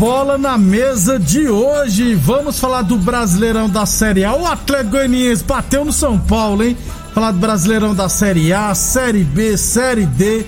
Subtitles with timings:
[0.00, 4.34] Bola na Mesa de hoje, vamos falar do Brasileirão da Série A.
[4.34, 6.74] O Atlético Goianiense bateu no São Paulo, hein?
[7.14, 10.46] Falar do Brasileirão da Série A, Série B, Série D.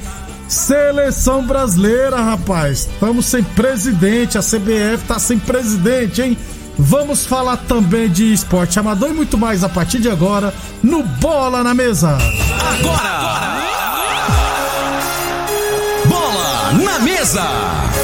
[0.48, 2.88] Seleção brasileira, rapaz.
[2.94, 6.38] Estamos sem presidente, a CBF tá sem presidente, hein?
[6.78, 11.62] Vamos falar também de esporte amador e muito mais a partir de agora no Bola
[11.62, 12.16] na Mesa.
[12.78, 13.62] Agora!
[16.08, 17.91] Bola na mesa!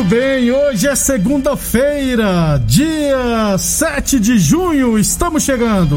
[0.00, 5.94] Muito bem, hoje é segunda-feira, dia 7 de junho, estamos chegando.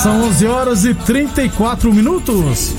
[0.00, 2.72] São 11 horas e 34 minutos.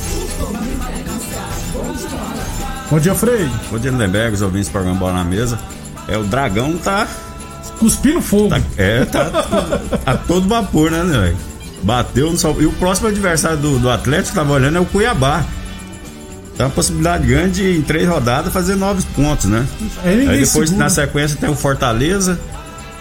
[2.90, 3.50] Bom dia, Frei.
[3.70, 5.60] Bom dia, Lindenberg, os ouvintes programa Bola na Mesa.
[6.08, 7.10] É, o Dragão tá.
[7.78, 8.48] Cuspindo fogo.
[8.48, 9.32] tá é, tá
[10.06, 11.51] a todo vapor, né, velho?
[11.84, 15.44] Bateu no São E o próximo adversário do, do Atlético, tava olhando, é o Cuiabá.
[16.58, 19.66] Tem uma possibilidade grande de, em três rodadas, fazer nove pontos, né?
[20.04, 20.78] Aí Aí depois, segura.
[20.86, 22.40] na sequência, tem o Fortaleza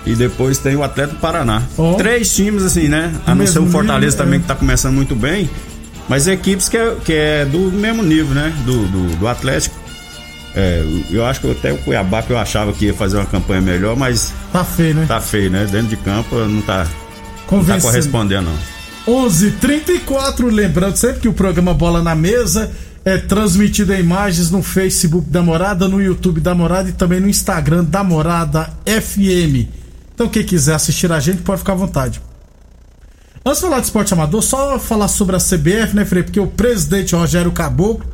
[0.06, 1.62] e depois tem o Atlético Paraná.
[1.76, 1.94] Ó.
[1.94, 3.12] Três times, assim, né?
[3.26, 4.42] A não ser o Fortaleza nível, também, é.
[4.42, 5.50] que tá começando muito bem.
[6.08, 8.52] Mas equipes que é, que é do mesmo nível, né?
[8.64, 9.78] Do, do, do Atlético.
[10.54, 13.60] É, eu acho que até o Cuiabá que eu achava que ia fazer uma campanha
[13.60, 15.04] melhor, mas Tá feio, né?
[15.06, 15.64] tá feio, né?
[15.70, 16.86] Dentro de campo não tá,
[17.50, 17.82] não tá Convencendo.
[17.82, 18.80] correspondendo, não.
[19.06, 22.70] 11:34 lembrando sempre que o programa Bola na Mesa
[23.04, 27.28] é transmitido em imagens no Facebook da Morada, no YouTube da Morada e também no
[27.28, 29.68] Instagram da Morada FM.
[30.14, 32.20] Então quem quiser assistir a gente pode ficar à vontade.
[33.44, 36.22] Antes de falar de esporte amador, só falar sobre a CBF, né, Frei?
[36.22, 38.04] Porque o presidente Rogério Caboclo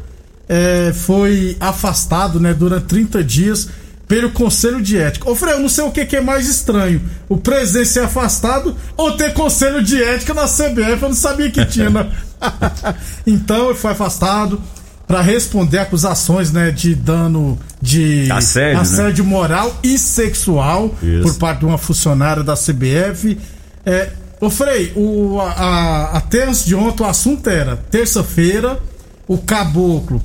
[0.48, 3.68] é, foi afastado, né, durante 30 dias
[4.08, 5.28] pelo Conselho de Ética.
[5.28, 8.76] Ô, Frei, eu não sei o que, que é mais estranho: o presidente ser afastado
[8.96, 11.02] ou ter Conselho de Ética na CBF.
[11.02, 12.10] Eu não sabia que tinha, né?
[13.26, 14.60] então, ele foi afastado
[15.06, 18.80] para responder acusações, né, de dano de Assédio, né?
[18.80, 21.22] assédio moral e sexual Isso.
[21.22, 23.38] por parte de uma funcionária da CBF.
[23.84, 28.80] É, ô Frei, o, a, a, até antes de ontem o assunto era terça-feira,
[29.28, 30.20] o Caboclo,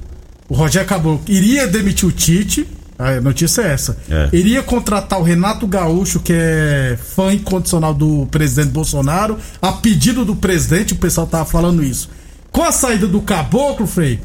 [0.49, 2.67] o Rogério Caboclo, iria demitir o Tite.
[3.01, 3.97] A notícia é essa.
[4.09, 4.29] É.
[4.31, 10.35] Iria contratar o Renato Gaúcho, que é fã incondicional do presidente Bolsonaro, a pedido do
[10.35, 12.09] presidente, o pessoal tava falando isso.
[12.51, 14.19] Com a saída do Caboclo, Frei,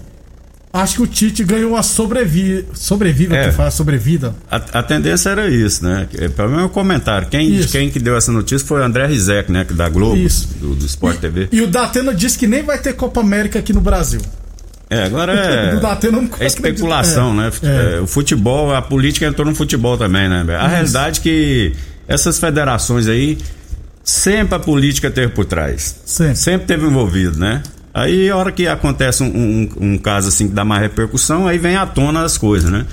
[0.73, 2.67] acho que o Tite ganhou uma sobrevi...
[2.75, 3.49] sobrevida, É.
[3.49, 4.35] que fala sobrevida.
[4.51, 6.09] A, a tendência era isso, né?
[6.19, 7.29] É, Pelo menos um comentário.
[7.29, 7.69] Quem, Isso.
[7.71, 9.65] quem que deu essa notícia foi o André Rizek, né?
[9.65, 10.17] que Da Globo,
[10.61, 11.49] do, do Sport TV.
[11.51, 14.21] E o Datena disse que nem vai ter Copa América aqui no Brasil.
[14.89, 15.73] É, agora é.
[15.75, 15.81] Não
[16.45, 17.51] É especulação, né?
[17.63, 18.01] É, é.
[18.01, 20.45] O futebol, a política entrou no futebol também, né?
[20.57, 21.73] A realidade é que
[22.07, 23.37] essas federações aí,
[24.05, 25.97] sempre a política teve por trás.
[26.05, 26.37] Sempre.
[26.37, 27.63] Sempre teve envolvido, né?
[27.93, 31.57] Aí, a hora que acontece um, um- um caso assim que dá mais repercussão, aí
[31.59, 32.85] vem à tona as coisas, né?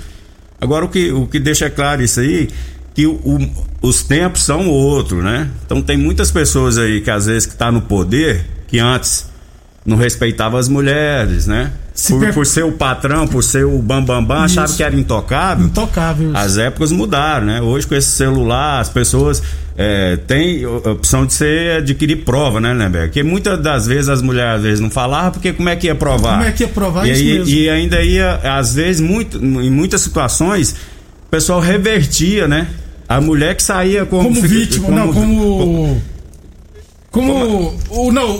[0.60, 2.48] Agora, o que, o que deixa claro isso aí,
[2.94, 5.50] que o- o- os tempos são outros, né?
[5.66, 9.28] Então, tem muitas pessoas aí que às vezes que tá no poder, que antes
[9.84, 11.70] não respeitava as mulheres, né?
[12.08, 14.96] Por, per- por ser o patrão, por ser o bambambam, bam, bam, achava que era
[14.96, 15.66] intocável.
[15.66, 16.28] Intocável.
[16.30, 16.36] isso.
[16.36, 17.60] As épocas mudaram, né?
[17.62, 19.40] Hoje com esse celular, as pessoas
[19.78, 23.08] é, têm a opção de ser adquirir prova, né, Lemberg?
[23.08, 25.94] Porque muitas das vezes as mulheres às vezes não falavam, porque como é que ia
[25.94, 26.32] provar?
[26.38, 27.48] Como é que ia provar e, isso mesmo?
[27.48, 30.72] e ainda ia, às vezes, muito, em muitas situações,
[31.26, 32.66] o pessoal revertia, né?
[33.08, 36.02] A mulher que saía como, Como vítima, não, como.
[37.10, 37.78] Como.
[38.08, 38.30] O, não,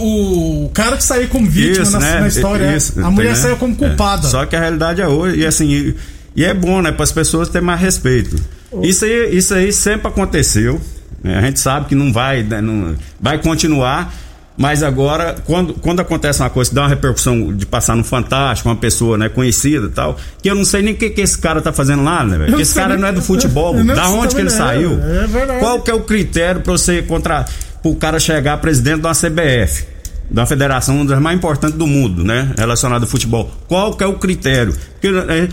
[0.64, 2.20] o cara que saiu como vítima Isso, na, né?
[2.20, 2.64] na história.
[2.64, 2.76] é.
[2.76, 3.42] Isso, a mulher tem, né?
[3.42, 4.26] saiu como culpada.
[4.26, 4.30] É.
[4.30, 5.94] Só que a realidade é hoje, e assim, e,
[6.36, 8.36] e é bom, né, para as pessoas terem mais respeito.
[8.82, 10.80] Isso aí, isso aí sempre aconteceu.
[11.22, 11.38] né?
[11.38, 14.12] A gente sabe que não vai, né, não- vai continuar.
[14.56, 18.68] Mas agora, quando, quando acontece uma coisa que dá uma repercussão de passar no Fantástico,
[18.68, 21.36] uma pessoa né, conhecida e tal, que eu não sei nem o que, que esse
[21.36, 22.60] cara tá fazendo lá, né, velho?
[22.60, 23.74] Esse cara nem- não é do futebol.
[23.82, 24.92] Da onde que ele é, saiu?
[24.92, 25.58] é verdade.
[25.58, 27.44] Qual que é o critério para você contra
[27.90, 29.84] o cara chegar presidente de uma CBF?
[30.30, 32.50] Da federação, uma das mais importantes do mundo, né?
[32.56, 33.50] Relacionada ao futebol.
[33.68, 34.74] Qual que é o critério?
[34.92, 35.48] Porque, é,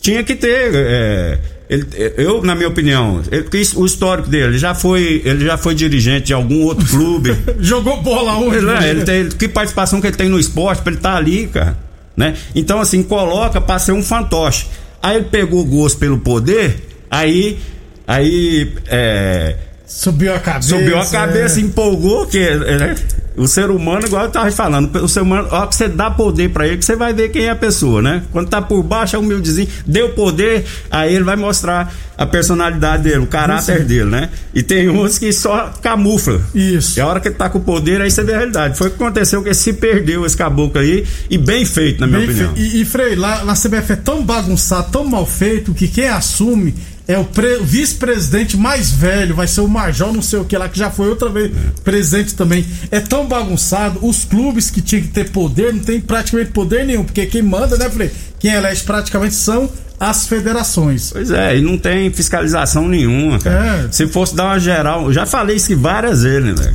[0.00, 0.70] tinha que ter.
[0.74, 1.86] é, ele-
[2.16, 3.46] eu, na minha opinião, ele-
[3.76, 7.36] o histórico dele, ele já foi, ele já foi dirigente de algum outro clube.
[7.60, 8.56] Jogou bola onde?
[8.56, 11.46] Ele, é, ele tem, que participação que ele tem no esporte pra ele estar ali,
[11.48, 11.76] cara.
[12.16, 12.34] Né?
[12.54, 14.66] Então, assim, coloca pra ser um fantoche.
[15.02, 17.58] Aí ele pegou gosto pelo poder, aí.
[18.06, 18.72] Aí.
[18.88, 19.56] é,
[19.90, 20.68] Subiu a cabeça.
[20.68, 21.62] subiu a cabeça, é.
[21.62, 22.94] empolgou, que né?
[23.36, 26.50] o ser humano, igual eu tava falando, o ser humano, ó, que você dá poder
[26.50, 28.22] pra ele, que você vai ver quem é a pessoa, né?
[28.30, 33.20] Quando tá por baixo, é humildezinho, deu poder, aí ele vai mostrar a personalidade dele,
[33.20, 33.86] o caráter Isso.
[33.86, 34.28] dele, né?
[34.54, 36.38] E tem uns que só camufla.
[36.54, 36.98] Isso.
[36.98, 38.76] E a hora que ele tá com o poder, aí você vê a realidade.
[38.76, 42.20] Foi o que aconteceu, que se perdeu esse caboclo aí, e bem feito, na minha
[42.20, 42.52] Bem opinião.
[42.56, 46.74] E, e Frei, lá na CBF é tão bagunçado, tão mal feito, que quem assume
[47.08, 50.56] é o, pre- o vice-presidente mais velho, vai ser o Major, não sei o que
[50.58, 51.50] lá, que já foi outra vez
[51.82, 52.66] presidente também.
[52.90, 57.02] É tão bagunçado, os clubes que tinham que ter poder não tem praticamente poder nenhum,
[57.02, 58.10] porque quem manda, né, Frei?
[58.38, 59.70] Quem elege praticamente são
[60.00, 61.10] as federações.
[61.12, 63.84] Pois é, e não tem fiscalização nenhuma, cara.
[63.88, 63.92] É.
[63.92, 66.74] Se fosse dar uma geral, eu já falei isso várias vezes, né?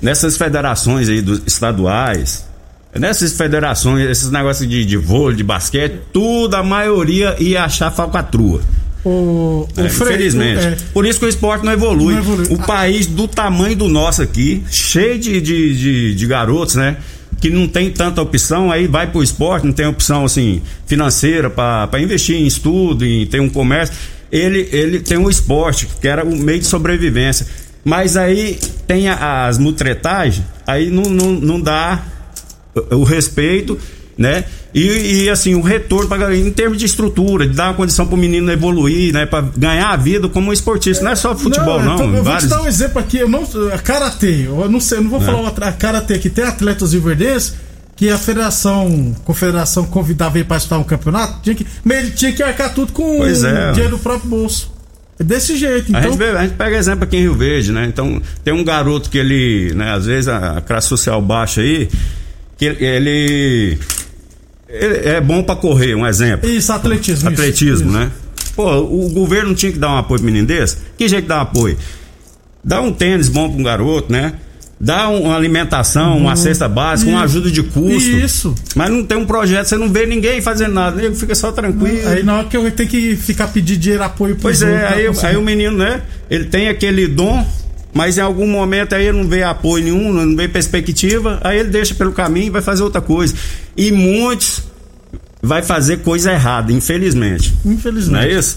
[0.00, 2.44] Nessas federações aí dos estaduais,
[2.98, 8.60] nessas federações, esses negócios de, de vôlei, de basquete, tudo, a maioria ia achar falcatrua.
[9.04, 10.60] O, o É, infelizmente.
[10.64, 12.14] o- é, Por isso que o esporte não evolui.
[12.14, 12.46] Não evolui.
[12.50, 16.96] O país do tamanho do nosso aqui, cheio de, de, de, de garotos, né?
[17.42, 22.00] Que não tem tanta opção, aí vai pro esporte, não tem opção assim financeira para
[22.00, 23.94] investir em estudo, em ter um comércio.
[24.30, 27.46] Ele, ele tem um esporte, que era o meio de sobrevivência.
[27.84, 32.00] Mas aí tem as mutretagens, aí não, não, não dá
[32.74, 33.78] o o respeito,
[34.22, 34.44] né?
[34.74, 38.16] E, e, assim, o retorno pra, em termos de estrutura, de dar uma condição pro
[38.16, 39.26] menino evoluir, né?
[39.26, 41.04] Pra ganhar a vida como um esportista.
[41.04, 41.94] Não é só futebol, não.
[41.94, 43.18] então, eu vou vários- te dar um exemplo aqui.
[43.18, 43.42] Eu não,
[43.74, 45.68] a Karatê, eu não sei, eu não vou falar outra.
[45.68, 47.54] A Karatê que tem atletas riverdenses
[47.94, 52.32] que a federação, confederação convidava ele para disputar um campeonato, tinha que, mas ele tinha
[52.32, 53.30] que arcar tudo com é.
[53.70, 54.72] o dinheiro do próprio bolso.
[55.20, 56.10] É desse jeito, A, então.
[56.12, 57.84] gente vê- a gente pega exemplo aqui em Rio Verde, né?
[57.86, 61.90] Então, tem um garoto que ele, né, às vezes a, a classe social baixa aí,
[62.56, 63.78] que ele, ele
[65.16, 66.48] é bom pra correr, um exemplo.
[66.48, 67.28] Isso, atletismo.
[67.30, 67.98] isso, Atletismo, isso.
[67.98, 68.10] né?
[68.56, 70.76] Pô, o governo tinha que dar um apoio pro menino desse?
[70.96, 71.76] Que jeito dá um apoio?
[72.64, 74.34] Dá um tênis bom pra um garoto, né?
[74.80, 77.36] Dá um- uma alimentação, uma cesta básica, uma Isso.
[77.38, 78.10] ajuda de custo.
[78.10, 78.54] Isso.
[78.74, 82.08] Mas não tem um projeto, você não vê ninguém fazendo nada, ele fica só tranquilo.
[82.08, 84.92] Aí na hora que eu tenho que ficar pedindo dinheiro, apoio pros Pois é, outros,
[84.98, 85.26] aí, conseguir.
[85.28, 86.02] aí o menino, né?
[86.28, 87.46] Ele tem aquele dom,
[87.94, 91.68] mas em algum momento aí ele não vê apoio nenhum, não vê perspectiva, aí ele
[91.68, 93.34] deixa pelo caminho e vai fazer outra coisa.
[93.76, 94.64] E muitos
[95.42, 97.52] vai fazer coisa errada, infelizmente.
[97.64, 98.12] Infelizmente.
[98.12, 98.56] Não é isso?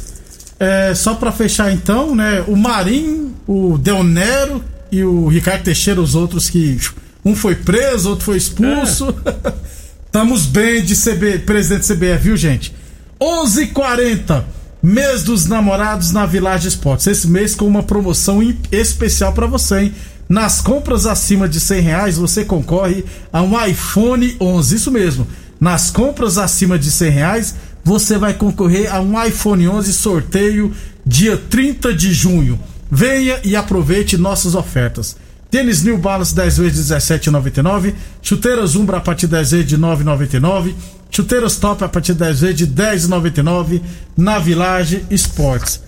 [0.59, 2.43] É, só pra fechar então, né?
[2.47, 6.79] O Marinho, o Deonero e o Ricardo Teixeira, os outros que.
[7.25, 9.13] Um foi preso, outro foi expulso.
[10.05, 12.73] Estamos bem de CB, presidente CBF, viu, gente?
[13.19, 14.43] 11:40
[14.81, 17.07] mês dos namorados na Village Esportes.
[17.07, 19.95] Esse mês com uma promoção especial pra você, hein?
[20.29, 24.75] Nas compras acima de 100 reais, você concorre a um iPhone 11.
[24.75, 25.27] Isso mesmo.
[25.59, 30.73] Nas compras acima de 100 reais, você vai concorrer a um iPhone 11 sorteio
[31.05, 32.59] dia 30 de junho.
[32.89, 35.15] Venha e aproveite nossas ofertas.
[35.49, 37.93] Tênis New Balance 10 vezes 17,99.
[38.21, 40.73] Chuteiras Umbra a partir de 10 vezes de 9,99.
[41.09, 43.81] Chuteiras Top a partir de 10 vezes de 10,99
[44.17, 45.81] na Village Esportes.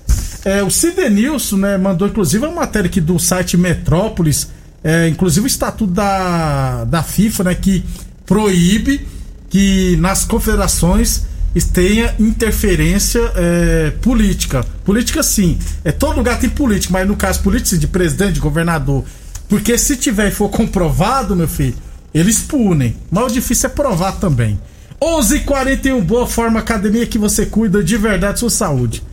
[0.46, 4.48] É, o Cidenilson, né, mandou inclusive uma matéria aqui do site Metrópolis,
[4.82, 7.84] é, inclusive o estatuto da, da FIFA, né, que
[8.26, 9.06] proíbe
[9.50, 11.26] que nas confederações
[11.74, 14.66] tenha interferência é, política.
[14.84, 19.04] Política sim, é todo lugar tem política, mas no caso política de presidente, de governador.
[19.50, 21.76] Porque se tiver e for comprovado, meu filho,
[22.14, 22.96] eles punem.
[23.10, 24.60] Mas o difícil é provar também.
[25.02, 29.04] 11:41 boa forma academia que você cuida de verdade sua saúde.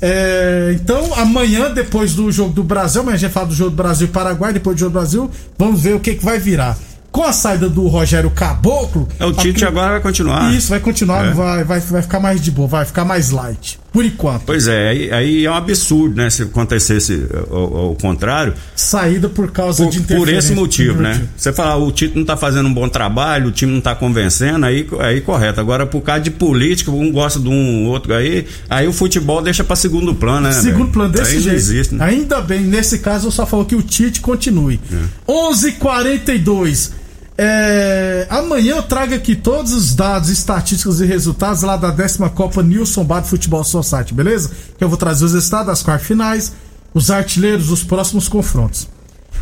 [0.00, 3.76] É, então, amanhã, depois do jogo do Brasil, amanhã a gente fala do jogo do
[3.76, 6.76] Brasil e Paraguai, depois do jogo do Brasil, vamos ver o que, que vai virar.
[7.14, 9.08] Com a saída do Rogério Caboclo.
[9.20, 10.52] É, o Tite a- agora vai continuar.
[10.52, 11.30] Isso, vai continuar, É.
[11.30, 13.78] vai, vai, vai ficar mais de boa, vai ficar mais light.
[13.92, 14.42] Por enquanto.
[14.44, 16.28] Pois é, aí, aí é um absurdo, né?
[16.28, 21.22] Se acontecesse ao, ao contrário, Saída por causa por, de por esse motivo, Por né?
[21.36, 24.66] Você falar, o Tite não tá fazendo um bom trabalho, o time não tá convencendo,
[24.66, 25.60] aí, aí correto.
[25.60, 29.62] Agora, por causa de política, um gosta de um, outro aí, aí o futebol deixa
[29.62, 30.52] pra segundo plano, né?
[30.52, 31.56] Segundo plano desse aí jeito.
[31.56, 32.04] Existe, né?
[32.06, 34.80] Ainda bem, nesse caso eu só falo que o Tite continue.
[34.92, 35.32] É.
[35.32, 36.90] 11:42.
[37.36, 42.62] É, amanhã eu trago aqui todos os dados, estatísticas e resultados lá da décima Copa
[42.62, 44.52] Nilson Bar Futebol Society, beleza?
[44.78, 46.52] Que eu vou trazer os resultados das quartas finais,
[46.92, 48.88] os artilheiros dos próximos confrontos.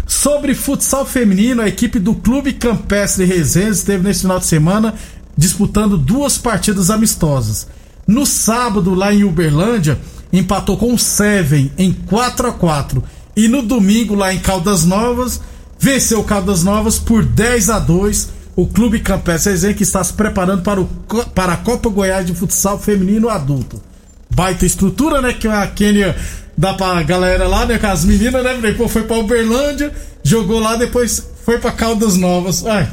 [0.06, 4.94] Sobre futsal feminino, a equipe do Clube Campestre Resenha esteve nesse final de semana
[5.36, 7.66] disputando duas partidas amistosas.
[8.06, 9.98] No sábado, lá em Uberlândia,
[10.32, 13.02] empatou com o Seven em 4 a 4
[13.36, 15.40] E no domingo, lá em Caldas Novas,
[15.82, 20.62] venceu Caldas Novas por 10 a 2 O Clube Campestre Resenha que está se preparando
[20.62, 20.86] para, o,
[21.34, 23.82] para a Copa Goiás de Futsal Feminino Adulto
[24.34, 25.32] baita estrutura, né?
[25.32, 26.16] Que a Kênia
[26.56, 27.78] dá pra galera lá, né?
[27.78, 28.58] Com as meninas, né?
[28.60, 32.64] Depois foi pra Uberlândia, jogou lá, depois foi pra Caldas Novas.
[32.64, 32.86] É,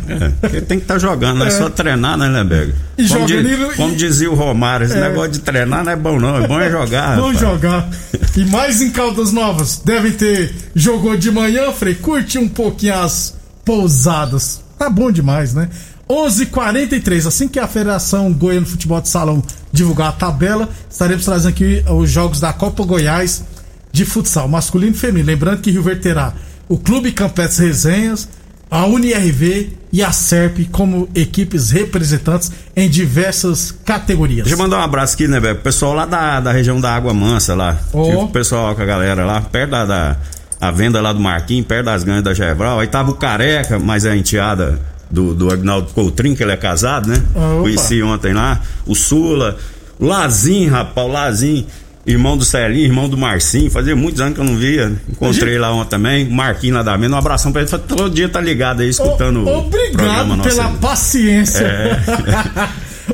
[0.62, 1.50] tem que estar jogando, não é.
[1.50, 1.52] É.
[1.52, 2.74] só treinar, né, Leberg?
[2.98, 5.02] E como, joga diz- no- como e- dizia o Romário, esse É.
[5.02, 6.38] negócio de treinar não é bom, não.
[6.44, 7.16] É bom é jogar.
[7.16, 7.40] rapaz.
[7.40, 7.90] jogar.
[8.36, 10.54] E mais em Caldas Novas, devem ter.
[10.76, 14.62] Jogou de manhã, Frei, curte um pouquinho as pousadas.
[14.78, 15.70] Tá bom demais, né?
[16.10, 21.50] 11:43 assim que a Federação Goiana de Futebol de Salão divulgar a tabela, estaremos trazendo
[21.50, 23.44] aqui os jogos da Copa Goiás
[23.92, 25.28] de futsal, masculino e feminino.
[25.28, 26.34] Lembrando que Rio Verde terá
[26.68, 28.28] o Clube Campestre Resenhas,
[28.70, 34.44] a UniRV e a SERP como equipes representantes em diversas categorias.
[34.46, 35.56] Deixa eu mandar um abraço aqui, né, velho?
[35.56, 37.80] O pessoal lá da, da região da Água Mansa lá.
[37.92, 40.18] Tive o pessoal com a galera lá, perto da, da
[40.62, 42.80] a venda lá do Marquinhos, perto das ganhas da Gebral.
[42.80, 46.58] Aí tava o Careca, mas é a enteada do, do Agnaldo Coutrinho, que ele é
[46.58, 47.24] casado, né?
[47.34, 47.62] Opa.
[47.62, 48.62] Conheci ontem lá.
[48.86, 49.58] O Sula,
[49.98, 51.66] o Lazinho, rapaz, o Lazinho.
[52.10, 54.92] Irmão do Celinho, irmão do Marcinho, fazia muitos anos que eu não via.
[55.10, 57.16] Encontrei lá ontem também, o Marquinho lá da Mena.
[57.16, 57.70] Um abração pra ele.
[57.70, 60.50] Todo dia tá ligado aí, escutando O- o programa Obrigado nosso.
[60.50, 61.66] pela paciência.
[61.66, 62.00] É.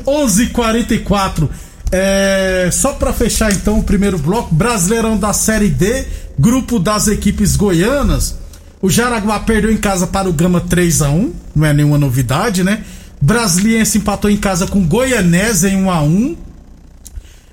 [0.06, 1.48] 11:44.
[1.92, 6.04] É, só pra fechar então o primeiro bloco, Brasileirão da Série D,
[6.38, 8.36] grupo das equipes goianas.
[8.82, 12.62] O Jaraguá perdeu em casa para o Gama 3 a 1, não é nenhuma novidade,
[12.64, 12.80] né?
[13.20, 16.36] Brasiliense empatou em casa com Goianese em 1 a 1.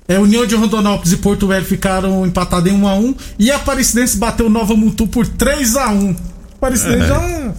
[0.06, 3.56] É, União de Rondonópolis e Porto Velho ficaram empatados em 1 a 1 e a
[3.56, 6.16] Aparecidense bateu Nova Mutu por 3 a 1.
[6.56, 7.52] Aparecidense já É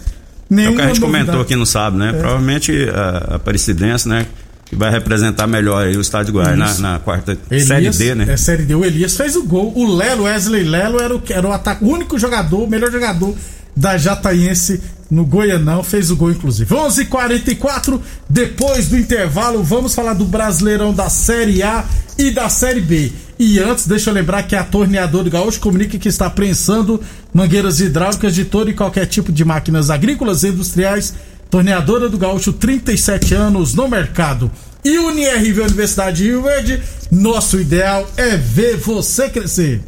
[0.49, 1.25] nenhuma o que a gente novidade.
[1.25, 2.11] comentou aqui no sábado, É.
[2.11, 2.17] né?
[2.19, 4.27] Provavelmente a, a Aparecidense, né?
[4.65, 8.25] Que vai representar melhor aí o Estádio Goiás na, na quarta Elias, Série D, né?
[8.33, 8.73] É Série D.
[8.75, 9.71] O Elias fez o gol.
[9.75, 13.35] O Lelo, Wesley Lelo, era o, era o, ataque, o único jogador, o melhor jogador
[13.75, 15.84] da Jataiense no Goianão.
[15.84, 16.74] Fez o gol, inclusive.
[16.74, 21.86] 11:44 h 44 depois do intervalo, vamos falar do Brasileirão da Série A
[22.17, 23.12] e da Série B.
[23.38, 27.01] E antes, deixa eu lembrar que a Torneadora do Gaúcho comunica que está prensando
[27.34, 31.13] mangueiras hidráulicas de todo e qualquer tipo de máquinas agrícolas e industriais.
[31.50, 34.50] Torneadora do Gaúcho, 37 anos no mercado.
[34.84, 39.82] E UniRV Universidade de Rio Verde, nosso ideal é ver você crescer.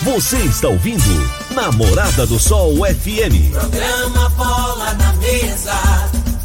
[0.00, 1.02] Você está ouvindo
[1.60, 3.50] Namorada do Sol FM.
[3.50, 5.74] Programa Bola na Mesa,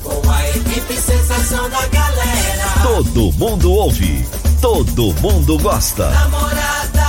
[0.01, 2.65] com a equipe sensação da galera.
[2.81, 4.25] Todo mundo ouve,
[4.59, 6.09] todo mundo gosta.
[6.09, 7.05] Namorada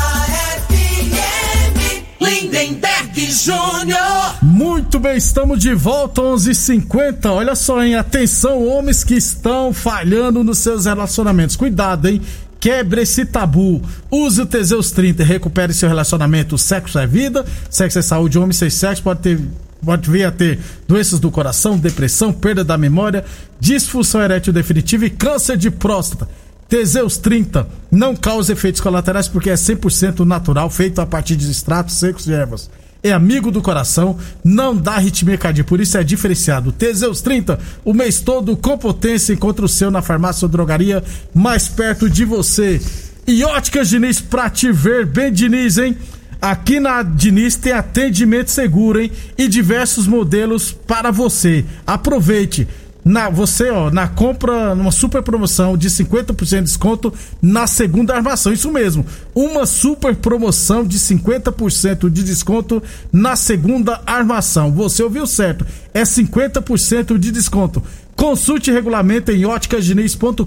[0.68, 4.34] FM, Lindenberg Júnior.
[4.42, 7.32] Muito bem, estamos de volta 11:50.
[7.32, 7.96] Olha só, hein?
[7.96, 11.56] Atenção, homens que estão falhando nos seus relacionamentos.
[11.56, 12.20] Cuidado, hein?
[12.64, 13.83] Quebre esse tabu.
[14.11, 16.56] Use o Teseus 30 e recupere seu relacionamento.
[16.56, 18.38] Sexo é vida, sexo é saúde.
[18.38, 19.38] Homem sem sexo pode ter.
[19.85, 23.23] Pode vir a ter doenças do coração, depressão, perda da memória,
[23.61, 26.26] disfunção erétil definitiva e câncer de próstata.
[26.66, 31.97] Teseus 30 não causa efeitos colaterais porque é 100% natural, feito a partir de extratos
[31.97, 32.71] secos de ervas.
[33.04, 36.73] É amigo do coração, não dá arritmia cardíaca, por isso é diferenciado.
[36.73, 41.68] Teseus 30, o mês todo com potência, encontra o seu na farmácia ou drogaria mais
[41.68, 42.80] perto de você.
[43.26, 45.99] E óticas Diniz pra te ver bem, Diniz, hein?
[46.40, 49.12] Aqui na Diniz tem atendimento seguro, hein?
[49.37, 51.62] E diversos modelos para você.
[51.87, 52.66] Aproveite!
[53.04, 58.52] Na você, ó, na compra, numa super promoção de 50% de desconto na segunda armação.
[58.52, 62.82] Isso mesmo, uma super promoção de 50% de desconto
[63.12, 64.73] na segunda armação.
[64.73, 65.66] Você ouviu certo?
[65.92, 67.82] É 50% de desconto.
[68.16, 70.44] Consulte regulamento em óticasdiniz.com.br.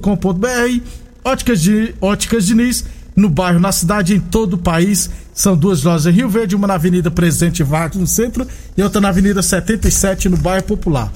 [1.23, 2.85] Óticas, de, Óticas Diniz,
[3.15, 5.09] no bairro, na cidade, em todo o país.
[5.33, 9.01] São duas lojas em Rio Verde, uma na Avenida Presidente Vargas, no centro, e outra
[9.01, 11.11] na Avenida 77, no bairro Popular.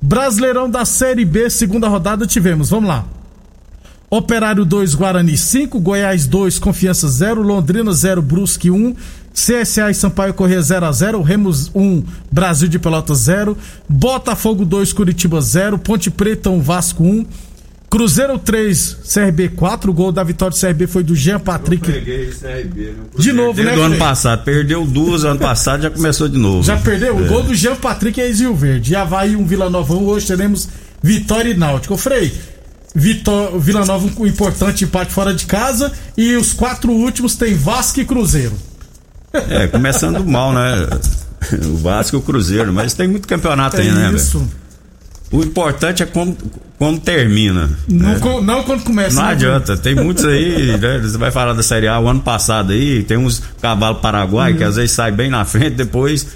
[0.00, 2.70] Brasileirão da Série B, segunda rodada, tivemos.
[2.70, 3.04] Vamos lá.
[4.08, 8.94] Operário 2, Guarani 5, Goiás 2, Confiança 0, Londrina 0, Brusque 1,
[9.34, 14.92] CSA e Sampaio Corrêa 0 a 0, Remos 1, Brasil de Pelotas 0, Botafogo 2,
[14.92, 17.26] Curitiba 0, Ponte Preta 1, Vasco 1,
[17.96, 21.90] Cruzeiro 3, CRB 4, o gol da vitória do CRB foi do Jean Patrick.
[23.18, 26.62] De novo, né, Do ano passado, perdeu duas ano passado, já começou de novo.
[26.62, 27.16] Já perdeu?
[27.16, 28.92] O gol do Jean Patrick é Rio Verde.
[28.92, 30.04] E Havaí, um Vila Nova 1.
[30.04, 30.68] Hoje teremos
[31.02, 31.96] Vitória e Náutico.
[31.96, 32.34] Frei,
[32.94, 35.90] Vitó Vila Nova um importante empate fora de casa.
[36.18, 38.52] E os quatro últimos tem Vasco e Cruzeiro.
[39.32, 40.86] É, começando mal, né?
[41.64, 44.46] O Vasco e o Cruzeiro, mas tem muito campeonato aí, né, É isso.
[45.32, 46.36] O importante é como,
[46.78, 47.70] como termina.
[47.88, 48.18] Não, né?
[48.20, 49.16] co- não quando começa.
[49.16, 50.98] Não né, adianta, tem muitos aí, né?
[51.00, 54.62] Você vai falar da Série A o ano passado aí, tem uns cavalos paraguai que
[54.62, 56.26] às vezes sai bem na frente, depois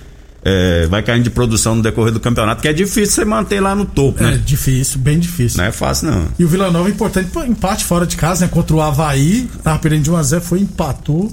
[0.45, 3.75] é, vai caindo de produção no decorrer do campeonato, que é difícil você manter lá
[3.75, 4.41] no topo, É né?
[4.45, 5.59] difícil, bem difícil.
[5.59, 6.25] Não é fácil, não.
[6.39, 8.51] E o Vila Nova é importante empate fora de casa, né?
[8.51, 9.49] Contra o Havaí.
[9.63, 11.31] Tava perdendo de 1x0, foi empatou.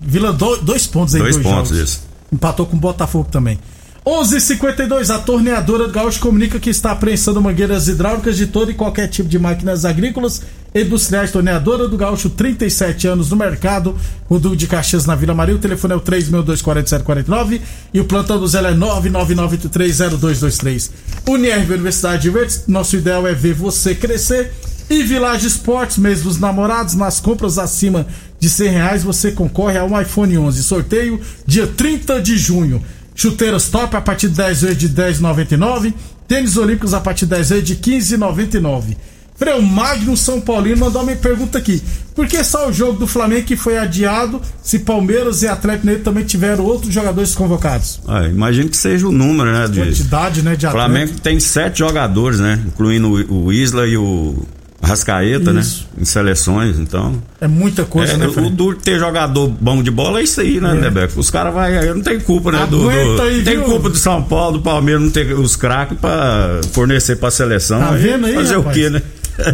[0.00, 1.82] Vila, do- dois pontos aí, Dois dois, pontos, jogos.
[1.90, 2.02] isso.
[2.32, 3.58] Empatou com o Botafogo também.
[4.04, 9.08] 11:52 a torneadora do Gaúcho comunica que está apreensando mangueiras hidráulicas de todo e qualquer
[9.08, 10.40] tipo de máquinas agrícolas
[10.74, 11.30] industriais.
[11.30, 13.94] Torneadora do Gaúcho, 37 anos no mercado.
[14.28, 15.54] Duque de Caxias na Vila Maria.
[15.54, 17.60] O telefone é o 3624749
[17.92, 20.90] e o plantão do Zé é 999830223.
[21.28, 24.50] Unirv Universidade de Verdes, nosso ideal é ver você crescer.
[24.88, 28.06] E Village Esportes, mês dos namorados, nas compras acima
[28.40, 30.62] de 100 reais você concorre a um iPhone 11.
[30.64, 32.82] Sorteio dia 30 de junho.
[33.20, 35.92] Chuteiras top a partir de 10 vezes de 10,99.
[36.26, 38.96] Tênis olímpicos a partir de 10 vezes de 15,99.
[39.36, 41.82] Freu Magno São Paulino mandou uma pergunta aqui.
[42.14, 46.02] Por que só o jogo do Flamengo que foi adiado se Palmeiras e Atlético Mineiro
[46.02, 48.00] também tiveram outros jogadores convocados?
[48.08, 49.68] Ah, imagino que seja o número, né?
[49.68, 49.80] De...
[49.80, 52.58] Quantidade, né, de O Flamengo tem sete jogadores, né?
[52.66, 54.46] Incluindo o Isla e o
[54.82, 55.86] Rascaeta, Isso.
[55.94, 56.02] né?
[56.02, 57.20] Em seleções, então.
[57.40, 60.60] É muita coisa, É, né, o duro ter jogador bom de bola é isso aí,
[60.60, 61.20] né, Nebeco?
[61.20, 62.66] Os caras vai, aí não tem culpa, né?
[62.66, 63.64] Do, do- aí, tem viu?
[63.64, 67.78] culpa do São Paulo, do Palmeiras não ter os craques pra fornecer pra seleção.
[67.78, 68.76] Tá vendo aí, Fazer rapaz?
[68.76, 69.02] o quê, né?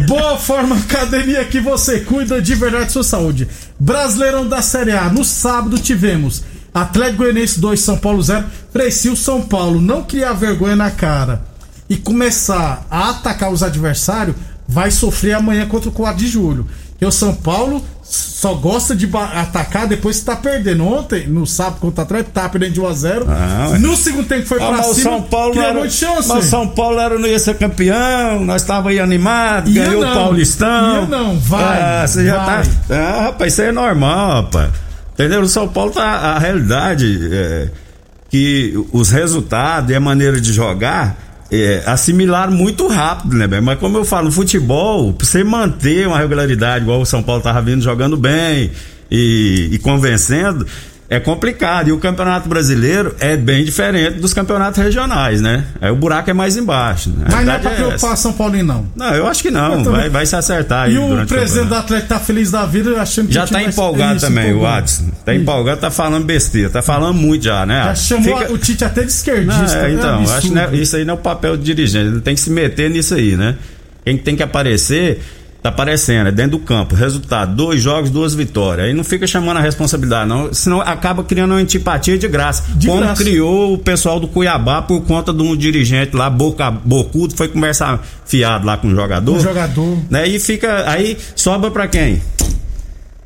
[0.07, 3.47] Boa Forma Academia que você cuida de verdade sua saúde.
[3.79, 5.09] Brasileirão da Série A.
[5.09, 8.45] No sábado tivemos Atlético Goianiense 2, São Paulo 0.
[8.71, 11.41] Frei, se o São Paulo não criar vergonha na cara
[11.89, 14.35] e começar a atacar os adversários,
[14.67, 16.65] vai sofrer amanhã contra o 4 de julho.
[16.91, 20.83] Porque o São Paulo só gosta de atacar depois que tá perdendo.
[20.85, 23.77] Ontem, no sábado contra o Atlético, tá perdendo de 1 a 0 Ah.
[23.79, 25.11] No segundo tempo foi Ah, pra cima.
[25.11, 26.27] São Paulo criou era, chance.
[26.27, 30.01] mas o São Paulo era, não ia ser campeão, nós estávamos aí animados, Ia ganhou
[30.01, 31.01] não, o Paulistão.
[31.03, 32.63] ia não, vai, Ah, você já vai.
[32.65, 32.71] tá.
[32.95, 34.71] Ah, rapaz, isso aí é normal, rapaz.
[35.13, 35.41] Entendeu?
[35.41, 36.03] O São Paulo tá.
[36.03, 37.69] A realidade é
[38.29, 41.26] que os resultados e a maneira de jogar.
[41.51, 41.83] É,
[42.51, 43.63] muito rápido, né, velho?
[43.63, 47.61] Mas como eu falo, futebol, pra você manter uma regularidade, igual o São Paulo tava
[47.61, 48.71] vindo jogando bem
[49.09, 50.67] e, e convencendo,
[51.09, 51.87] é complicado.
[51.87, 55.63] E o campeonato brasileiro é bem diferente dos campeonatos regionais, né?
[55.81, 57.09] Aí o buraco é mais embaixo.
[57.11, 57.25] né?
[57.27, 58.21] A Mas não é pra é preocupar essa.
[58.23, 58.87] São Paulino, não.
[59.07, 59.83] Não, eu acho que não.
[59.85, 60.95] Vai, vai se acertar aí.
[60.95, 61.75] E o presidente do campeonato.
[61.85, 64.77] Atlético tá feliz da vida, achando que Já o tá empolgado Isso, também, o empolgado.
[64.79, 65.11] Adson.
[65.25, 66.69] Tá empolgado, tá falando besteira.
[66.69, 67.83] Tá falando muito já, né?
[67.85, 69.77] Já chamou Fica- o Tite até de Não, esquerdista.
[69.77, 70.37] é, então, absurdo.
[70.37, 72.07] acho que não é- isso aí não é o papel do dirigente.
[72.07, 73.55] Ele tem que se meter nisso aí, né?
[74.03, 75.21] Quem tem que aparecer,
[75.67, 76.95] tá aparecendo, é dentro do campo.
[76.95, 78.87] Resultado: dois jogos, duas vitórias.
[78.87, 80.53] Aí não fica chamando a responsabilidade, não.
[80.53, 82.63] Senão acaba criando uma antipatia de graça.
[82.75, 83.23] De como graça.
[83.23, 88.05] criou o pessoal do Cuiabá por conta de um dirigente lá, boca, bocudo, foi conversar
[88.25, 89.37] fiado lá com o jogador.
[89.37, 89.97] O jogador.
[90.09, 90.27] Né?
[90.27, 90.89] E fica.
[90.89, 92.21] Aí sobra pra quem?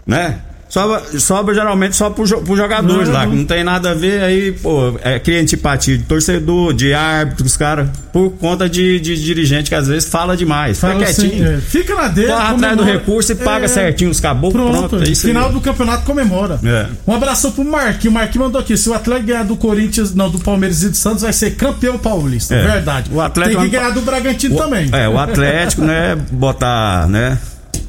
[0.06, 0.40] Né?
[0.72, 3.32] Sobra, sobra geralmente só pro, jo- pros jogadores Não, lá, não.
[3.32, 7.46] que não tem nada a ver, aí, pô, é, cria antipatia de torcedor, de árbitro,
[7.46, 10.78] os caras, por conta de, de dirigente que às vezes fala demais.
[10.80, 11.48] Fica Fala assim, quietinho.
[11.56, 12.28] é, fica na dele.
[12.32, 15.54] Corre atrás do recurso e paga É, certinho os caboclos, Pronto, pronto, é final aí.
[15.54, 16.58] do campeonato comemora.
[16.64, 16.86] É.
[17.06, 18.06] Um abração pro Marquinhos.
[18.06, 20.96] O Marquinhos mandou aqui: se o Atlético ganhar do Corinthians, não, do Palmeiras e do
[20.96, 22.56] Santos, vai ser campeão paulista.
[22.56, 22.64] É.
[22.64, 23.10] Verdade.
[23.14, 24.90] O Atlético Tem que ganhar do Bragantino também.
[24.94, 27.38] É, o Atlético, né, botar, né,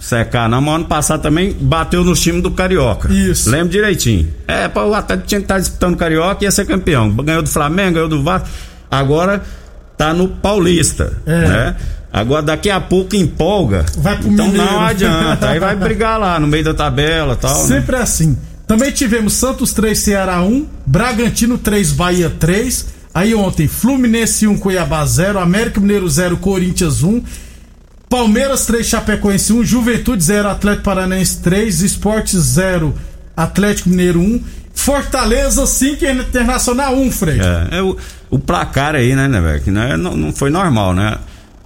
[0.03, 3.13] secar não, mas ano passado também bateu nos times do Carioca.
[3.13, 3.49] Isso.
[3.49, 4.29] Lembro direitinho.
[4.49, 7.09] É, pô, o Atlético tinha que estar disputando o Carioca e ia ser campeão.
[7.11, 8.49] Ganhou do Flamengo, ganhou do Vasco.
[8.91, 9.43] Agora
[9.97, 11.49] tá no Paulista, É.
[11.49, 11.77] né?
[12.13, 13.87] Agora daqui a pouco empolga.
[13.97, 14.71] Vai pro então Mineiro.
[14.71, 15.49] não adianta.
[15.49, 17.57] Aí vai brigar lá no meio da tabela, tal.
[17.63, 17.67] né?
[17.69, 18.37] Sempre assim.
[18.67, 22.87] Também tivemos Santos 3, Ceará 1, Bragantino 3, Bahia 3.
[23.15, 27.23] Aí ontem, Fluminense 1, Cuiabá 0, América Mineiro 0, Corinthians 1.
[28.13, 32.95] Palmeiras 3, Chapecoense 1, Juventude 0, Atlético Paranaense 3, Esporte 0,
[33.35, 34.45] Atlético Mineiro 1.
[34.75, 37.41] Fortaleza 5, Internacional 1, Frei.
[37.41, 37.97] É, é o,
[38.29, 39.63] o placar aí, né, né, velho?
[39.63, 41.17] Que não, é- não, não foi normal, né?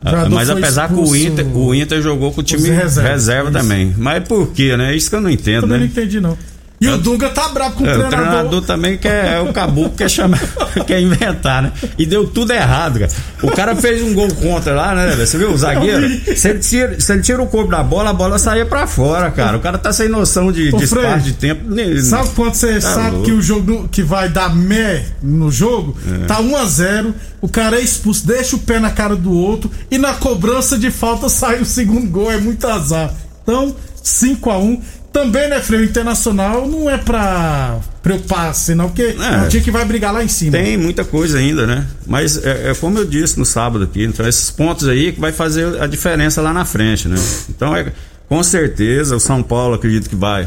[0.05, 3.59] jogador Mas apesar que o Inter, o Inter jogou com o time reserva, isso.
[3.59, 3.93] também.
[3.99, 4.95] Mas por quê, né?
[4.95, 5.91] Isso que eu não entendo, Também não né?
[5.93, 6.39] entendi, não.
[6.79, 8.19] E o Dunga tá bravo com o É, o treinador.
[8.19, 10.39] treinador também quer, é o caboclo quer chamar,
[10.87, 11.73] quer inventar, né?
[11.97, 13.11] E deu tudo errado, cara.
[13.43, 15.17] O cara fez um gol contra lá, né?
[15.17, 16.07] Você viu o zagueiro?
[16.37, 19.31] Se ele, tira, se ele tira o corpo da bola, a bola saía pra fora,
[19.31, 19.57] cara.
[19.57, 21.65] O cara tá sem noção de, Ô, de Fred, espaço, de tempo.
[22.03, 23.23] Sabe quando você sabe louco.
[23.25, 25.97] que o jogo que vai dar mé no jogo?
[26.23, 26.27] É.
[26.27, 29.71] Tá 1 a 0 o cara é expulso, deixa o pé na cara do outro
[29.91, 33.13] e na cobrança de falta sai o segundo gol, é muito azar.
[33.43, 34.81] Então, 5 a 1
[35.17, 39.83] Também, né, Freio Internacional não é pra preocupar, senão, porque é, um time que vai
[39.83, 40.53] brigar lá em cima.
[40.53, 41.87] Tem muita coisa ainda, né?
[42.07, 45.33] Mas é, é como eu disse no sábado aqui, então esses pontos aí que vai
[45.33, 47.17] fazer a diferença lá na frente, né?
[47.49, 47.91] Então é
[48.29, 50.45] com certeza o São Paulo acredito que vai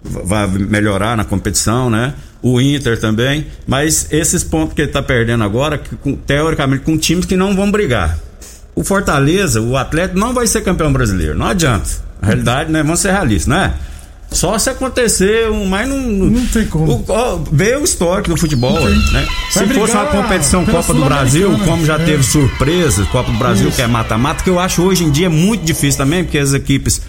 [0.00, 2.14] vai melhorar na competição, né?
[2.40, 6.96] O Inter também, mas esses pontos que ele tá perdendo agora, que, com- teoricamente com
[6.96, 8.16] times que não vão brigar.
[8.76, 11.88] O Fortaleza, o Atlético não vai ser campeão brasileiro, não adianta.
[12.22, 12.80] A realidade, né?
[12.84, 13.74] Vamos ser realistas, né?
[14.34, 15.96] Só se acontecer um, mas não.
[15.96, 16.92] Não tem como.
[16.92, 19.26] O, vê o histórico do futebol, né?
[19.50, 22.04] Se fosse uma competição Copa do Brasil, como já é.
[22.04, 23.76] teve surpresa, Copa do Brasil Isso.
[23.76, 27.00] que é mata-mata, que eu acho hoje em dia muito difícil também, porque as equipes,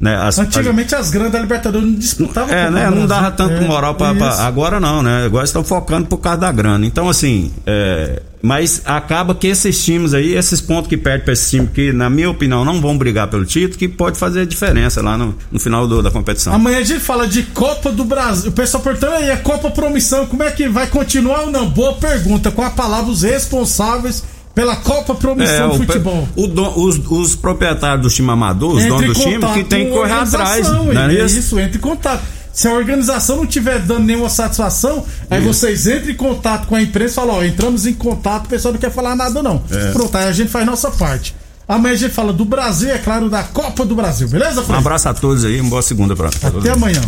[0.00, 2.54] né, as, Antigamente as grandes da Libertadores não disputavam.
[2.54, 2.90] é, né?
[2.90, 4.40] Não dava tanto É, moral isso.
[4.40, 5.24] Agora não, né?
[5.24, 6.84] Agora estão focando por causa da grana.
[6.84, 11.48] Então, assim, é, mas acaba que esses times aí, esses pontos que perde pra esses
[11.48, 15.16] times que, na minha opinião, não vão brigar pelo título, que pode fazer diferença lá
[15.16, 16.52] no, no final do- da competição.
[16.52, 18.50] Amanhã a gente fala de Copa do Brasil.
[18.50, 21.70] O pessoal perguntando aí, a Copa Promissão, como é que vai continuar ou não?
[21.70, 22.50] Boa pergunta.
[22.50, 24.24] Com a palavra os responsáveis
[24.54, 26.28] pela Copa Promissão de É, o Futebol.
[26.36, 29.86] o don- os, os proprietários do time amador, os Entre donos do time, que tem
[29.86, 30.66] que a correr atrás.
[30.68, 31.38] é é isso?
[31.38, 32.22] isso, entre em contato.
[32.52, 36.82] Se a organização não tiver dando nenhuma satisfação, aí vocês entrem em contato com a
[36.82, 39.62] imprensa e falam, ó, entramos em contato, o pessoal não quer falar nada não.
[39.70, 39.92] É.
[39.92, 41.34] Pronto, aí a gente faz nossa parte.
[41.66, 44.78] Amanhã a gente fala do Brasil, é claro, da Copa do Brasil, beleza, Um Fred?
[44.80, 46.68] abraço a todos aí, uma boa segunda pra, pra todos.
[46.68, 47.00] Até amanhã.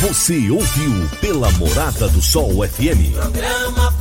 [0.00, 3.12] Você ouviu pela Morada do Sol FM.
[3.14, 3.92] Programa